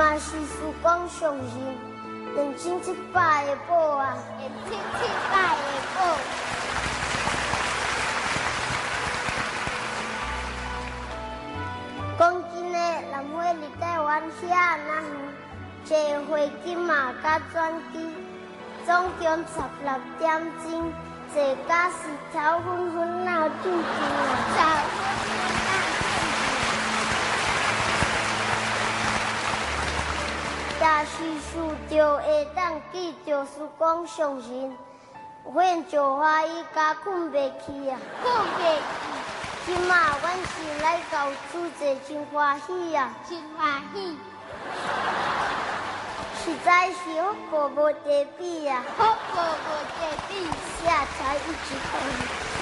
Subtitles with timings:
[0.00, 1.46] 嘛是曙光上人，
[2.34, 5.62] 两千七百个宝啊，两千七百个
[5.94, 5.98] 宝。
[12.18, 15.04] 讲真诶，南汇离台湾遐那远，
[15.84, 18.08] 坐飞机嘛甲转机，
[18.86, 20.90] 总共十六点钟，
[21.34, 21.36] 坐
[21.68, 21.94] 驾驶
[22.32, 23.70] 超昏昏闹肚
[31.10, 34.76] 也是输着会当记着曙光上人，
[35.52, 38.82] 阮就欢喜甲困袂去啊，困袂去。
[39.66, 44.16] 今嘛，阮是来到厝坐，真欢喜啊，真欢喜。
[46.44, 50.46] 实在是好过无得比啊，好过无得比，
[50.84, 52.59] 下才一直等。